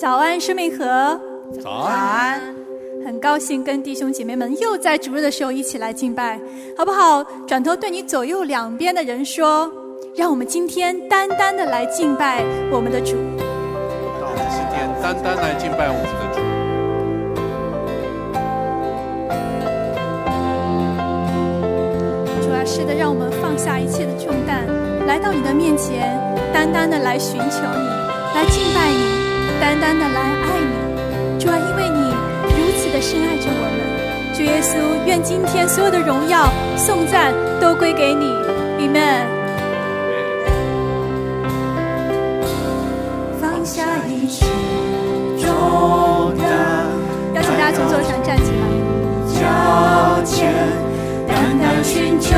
[0.00, 1.20] 早安，生命河，
[1.62, 2.40] 早安，
[3.06, 6.36] 很高兴跟弟兄姐妹们又在主日的时候一起来敬拜，
[6.76, 7.22] 好不好？
[7.46, 9.70] 转头对你左右两边的人说，
[10.16, 13.14] 让我们今天单单的来敬拜我们的主。
[14.20, 16.40] 让我们今天单单来敬拜我们的主。
[22.42, 24.66] 主啊，是的，让我们放下一切的重担，
[25.06, 26.20] 来到你的面前，
[26.52, 27.86] 单单的来寻求你，
[28.34, 29.13] 来敬拜你。
[29.60, 30.72] 单单的来爱你，
[31.38, 32.00] 主啊，因为你
[32.56, 33.78] 如此的深爱着我们，
[34.34, 34.76] 主耶稣，
[35.06, 38.26] 愿今天所有的荣耀、颂赞都归给你
[38.80, 39.26] ，Amen。
[43.40, 44.46] 放下一切
[45.38, 46.86] 重担，
[47.34, 48.62] 邀请大家从座上站起来，
[49.32, 50.52] 脚前
[51.26, 52.34] 单单寻求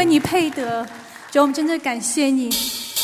[0.00, 0.82] 为你配得。
[1.30, 2.48] 主，我们真的感谢你，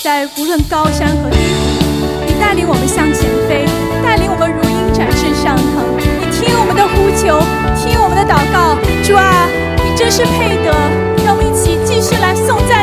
[0.02, 3.68] 在无论高山和低谷，你带领我们向前飞，
[4.02, 5.84] 带领我们如鹰展翅上腾。
[5.92, 7.36] 你听我们的呼求，
[7.76, 8.72] 听我们的祷告。
[9.04, 9.44] 主啊，
[9.84, 10.72] 你真是配得。
[11.20, 12.75] 让我们一起继续来颂赞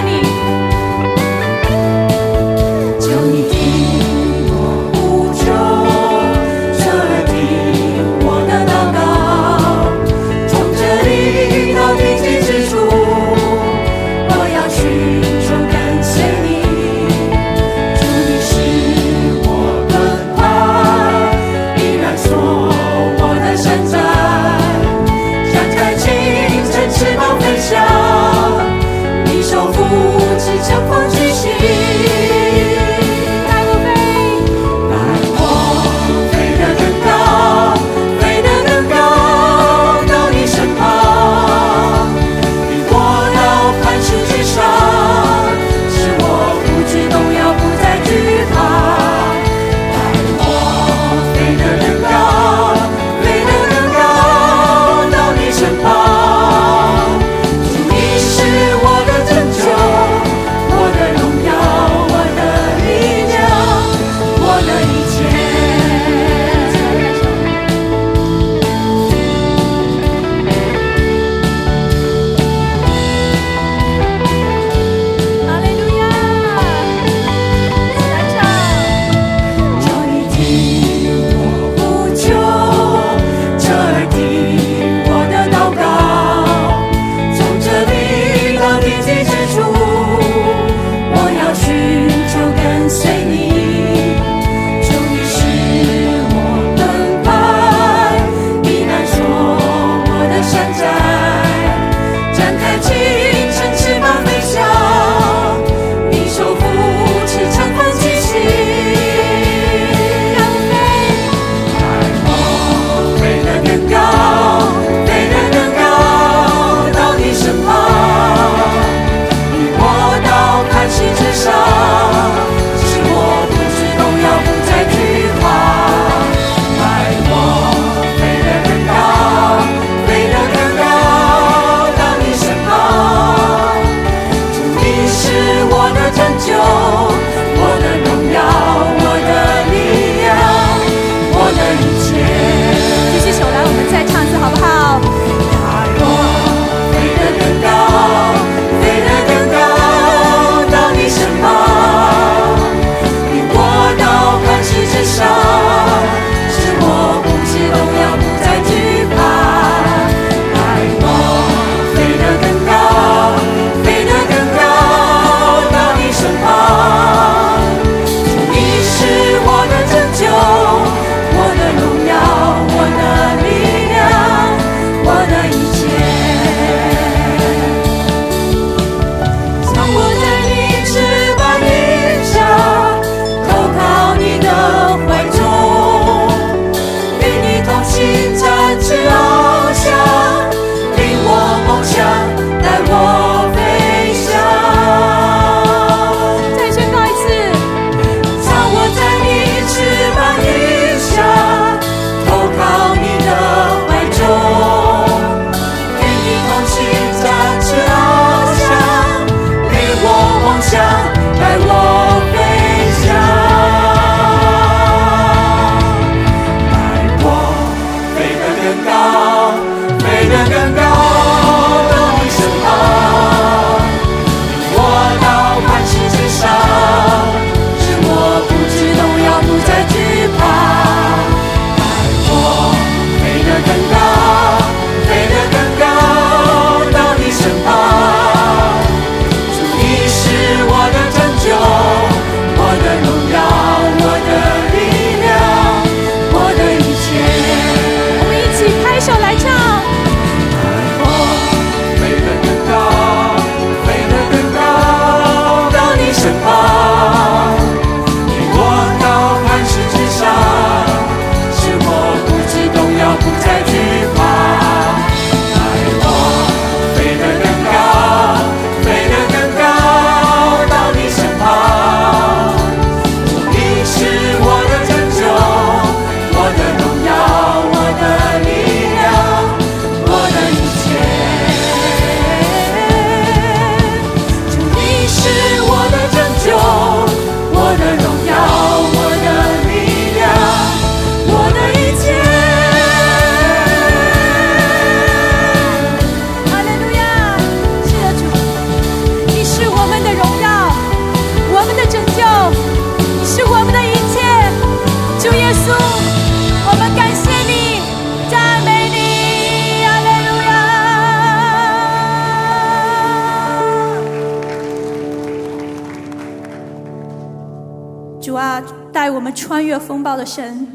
[320.15, 320.67] 的神。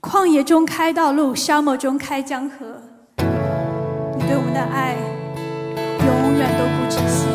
[0.00, 2.66] 旷野中开道路，沙漠中开江河。
[3.16, 4.96] 你对我们的爱
[6.04, 7.26] 永远都不止息，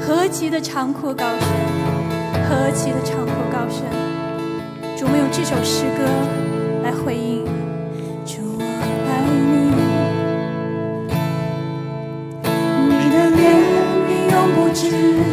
[0.00, 1.48] 何其的长阔高深，
[2.46, 3.82] 何其的长阔高深。
[4.96, 6.04] 主，我们用这首诗歌
[6.84, 7.46] 来回应。
[8.26, 8.62] 主，我
[9.08, 9.72] 爱你，
[12.98, 13.40] 你的怜
[14.06, 15.29] 悯永不止。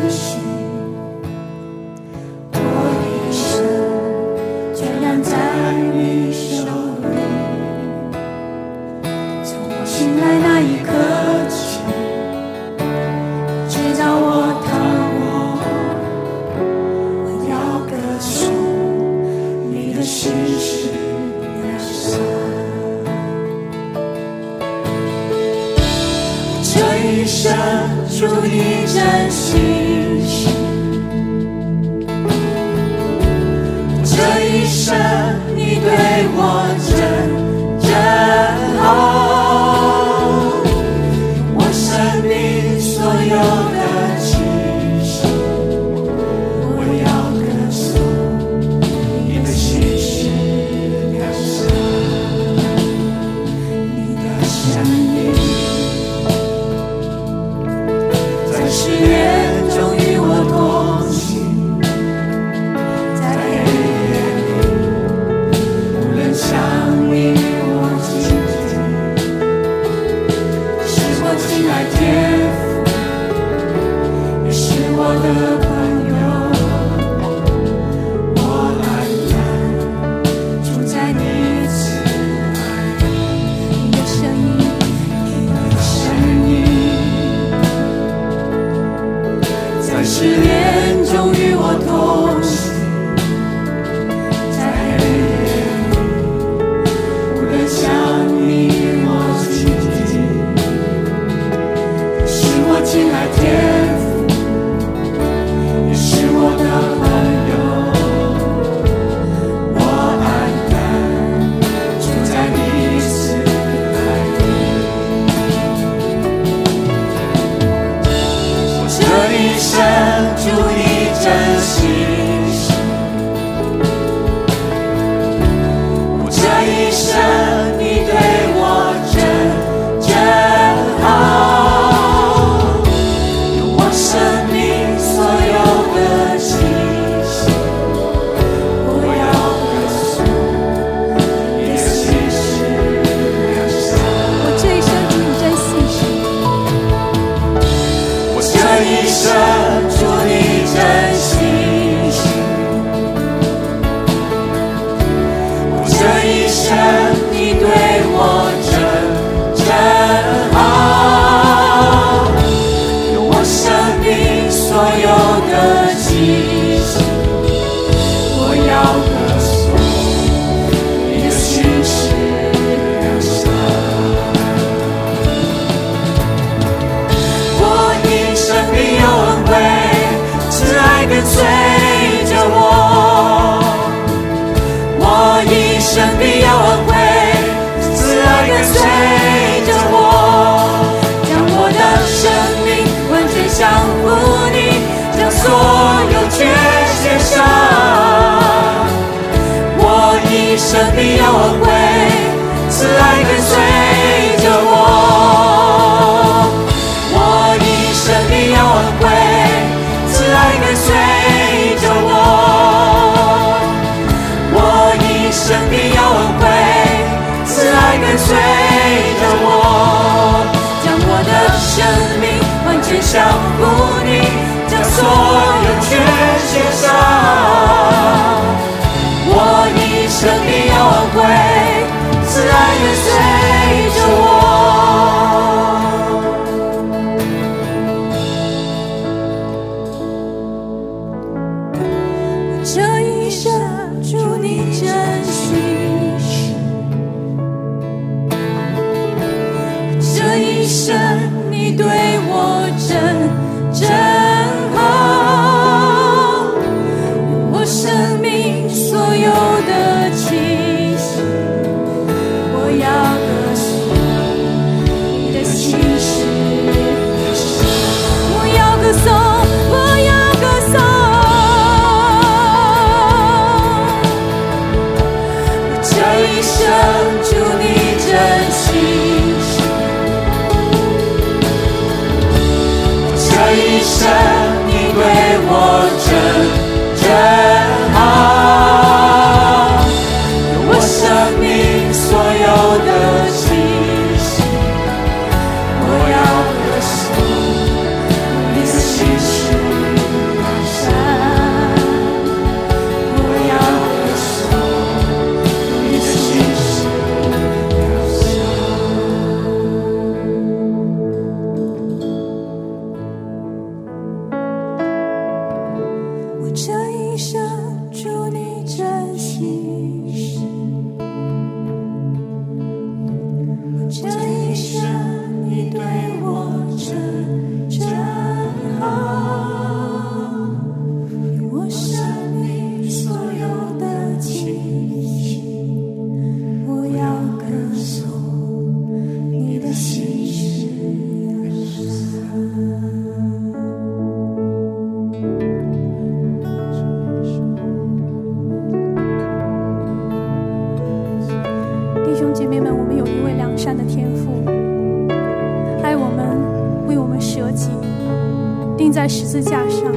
[358.77, 359.91] 钉在十字架上，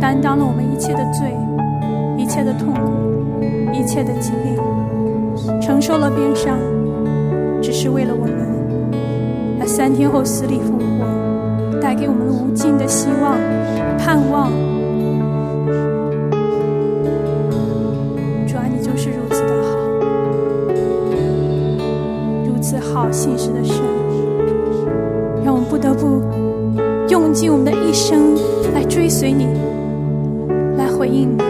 [0.00, 1.32] 担当了我们一切的罪、
[2.18, 3.40] 一切的痛苦、
[3.72, 4.56] 一切的疾病，
[5.60, 6.58] 承受了鞭伤，
[7.62, 8.34] 只是为了我们。
[9.58, 13.38] 他三天后死里复活，带给我们无尽的希望、
[13.96, 14.50] 盼望。
[18.46, 19.78] 主啊，你就是如此的好，
[22.44, 23.65] 如此好信实的。
[27.46, 28.34] 用我们的一生
[28.74, 29.46] 来追随你
[30.76, 31.45] 来回应你。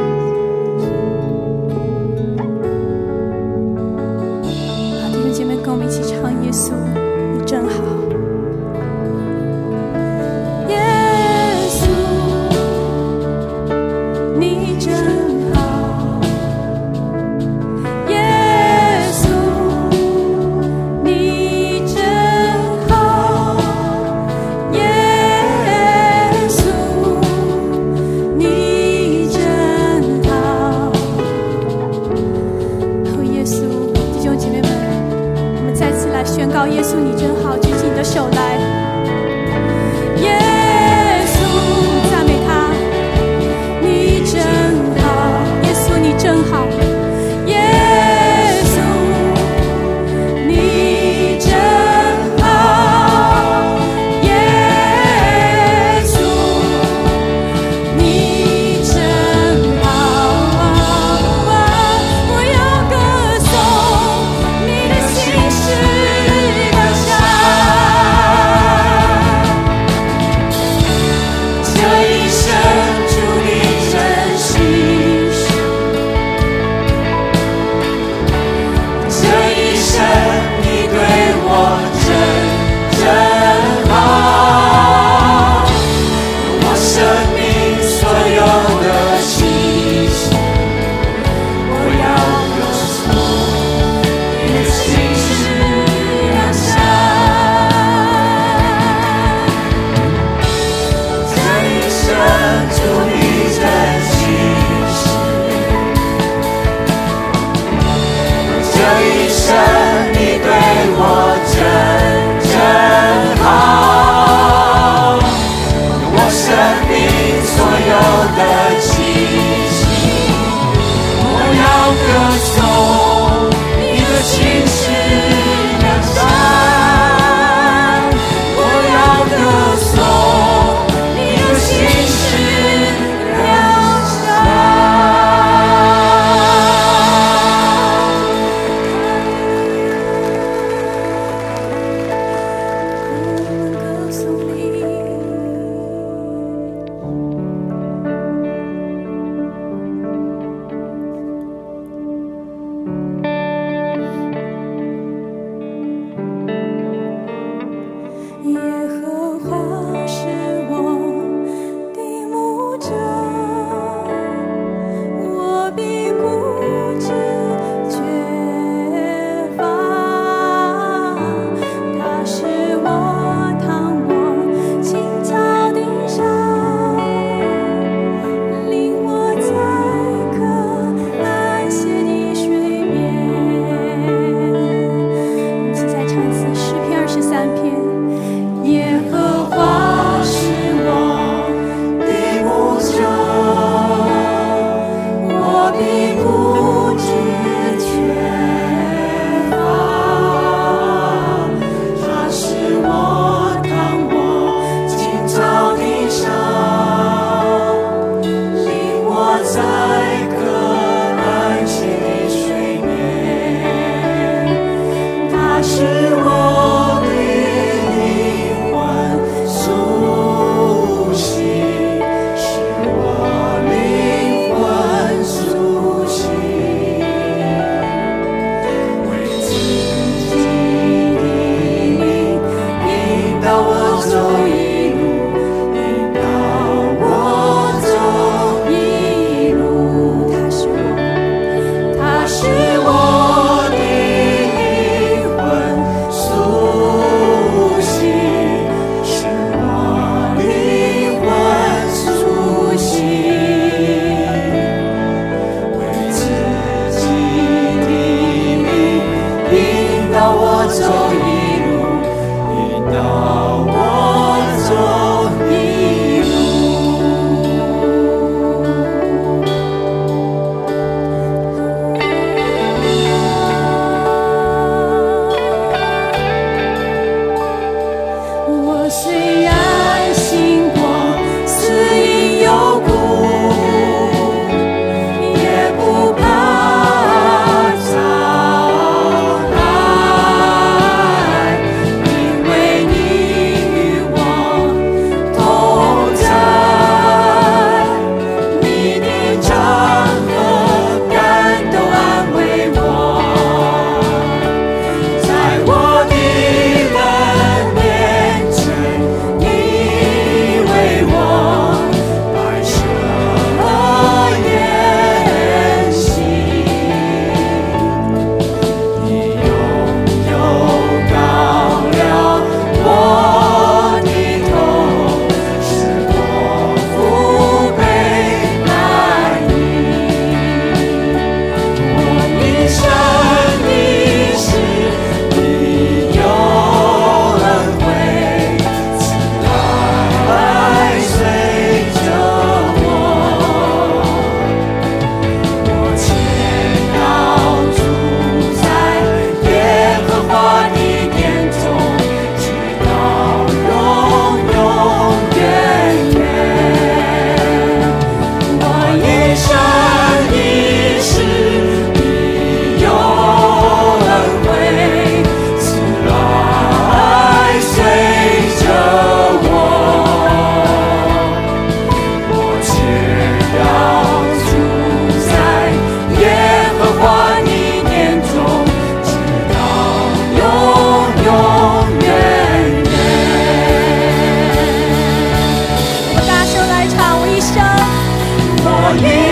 [388.95, 389.26] for.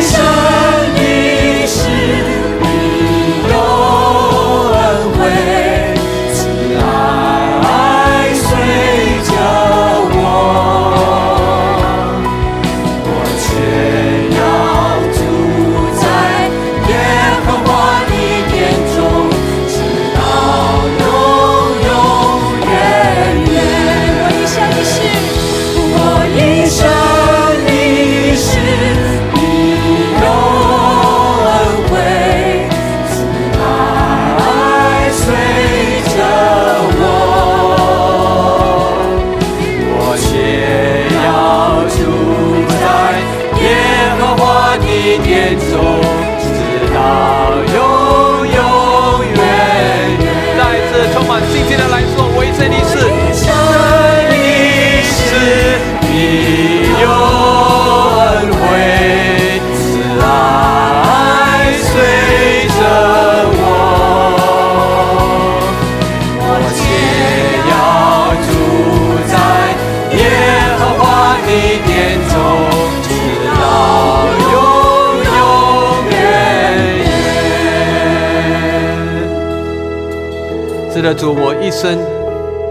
[81.14, 81.98] 主，我一生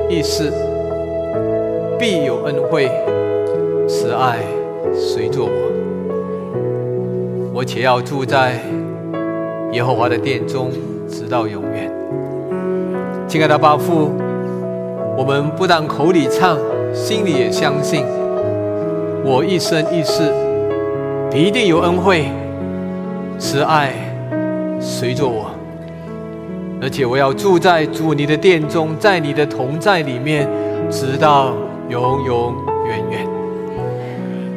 [0.10, 0.52] 一世
[1.98, 2.90] 必有恩惠，
[3.88, 4.40] 慈爱
[4.94, 5.50] 随着我。
[7.54, 8.60] 我且要住在
[9.72, 10.70] 耶和华的殿中，
[11.08, 11.92] 直到永远。
[13.28, 14.12] 亲爱的巴父，
[15.18, 16.58] 我们不但口里唱，
[16.94, 18.06] 心里也相信，
[19.24, 20.32] 我一生一世
[21.32, 22.26] 必定有恩惠，
[23.40, 23.94] 慈爱
[24.80, 25.52] 随着我。
[26.84, 30.46] 而且我要住在主你的殿中，在你的同在里面，
[30.92, 31.54] 直到
[31.88, 32.54] 永永
[32.86, 33.26] 远远。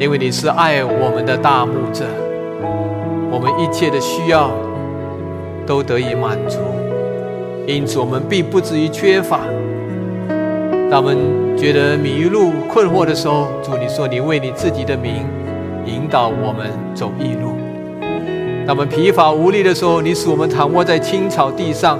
[0.00, 2.04] 因为你是爱我们的大牧者，
[3.30, 4.50] 我们一切的需要
[5.64, 6.58] 都得以满足，
[7.64, 9.42] 因此我们并不至于缺乏。
[10.90, 11.16] 当我们
[11.56, 15.24] 觉得迷路、困惑的时候，主你说你为你自己的名
[15.84, 17.52] 引导我们走义路。
[18.66, 21.96] 当我们疲乏无力的时候，你使我们躺卧在青草地上，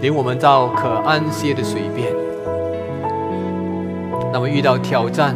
[0.00, 2.08] 领我们到可安歇的水边。
[4.32, 5.34] 那么遇到挑战、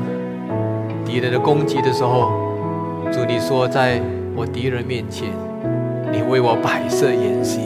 [1.05, 2.31] 敌人的攻击的时候，
[3.11, 4.01] 主你说，在
[4.37, 5.29] 我敌人面前，
[6.13, 7.61] 你为我摆设筵席，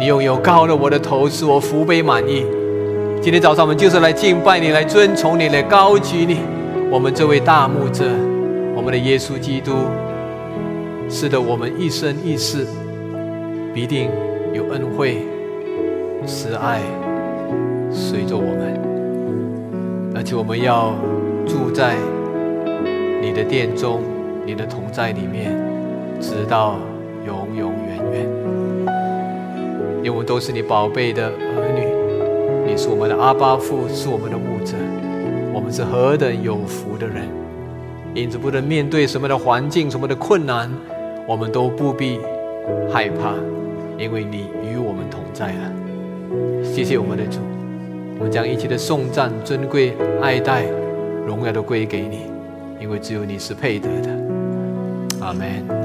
[0.00, 2.46] 你拥有高了我的头，使我福杯满溢。
[3.20, 6.38] 今天早上我们就是来敬拜你，来尊崇你，来高举你，
[6.90, 8.04] 我们这位大牧者，
[8.74, 9.72] 我们的耶稣基督。
[11.10, 12.66] 是的，我们一生一世
[13.74, 14.08] 必定
[14.54, 15.18] 有恩惠、
[16.26, 16.80] 慈爱
[17.90, 20.94] 随着我们，而且我们要
[21.46, 21.96] 住在
[23.20, 24.00] 你的殿中、
[24.46, 25.52] 你的同在里面，
[26.20, 26.76] 直到
[27.26, 28.26] 永永远远。
[29.98, 34.74] 因为我们都是你宝贝的儿女，你是我们的阿巴父，是我们的牧者，
[35.52, 37.28] 我们是何等有福的人！
[38.14, 40.70] 因此，不论面对什么的环境、什么的困难，
[41.26, 42.18] 我们都不必
[42.92, 43.34] 害怕，
[43.96, 45.81] 因为你与我们同在了。
[46.62, 47.38] 谢谢我们的主，
[48.18, 50.64] 我们将一切的颂赞、尊贵、爱戴、
[51.26, 52.26] 荣耀都归给你，
[52.80, 54.10] 因为只有你是配得的。
[55.20, 55.81] 阿门。